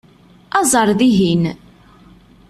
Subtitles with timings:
[0.59, 1.43] Aẓ ar dihin!